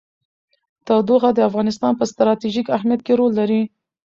تودوخه 0.85 1.29
د 1.33 1.39
افغانستان 1.49 1.93
په 1.99 2.05
ستراتیژیک 2.11 2.67
اهمیت 2.77 3.01
کې 3.05 3.13
رول 3.19 3.31
لري. 3.39 3.61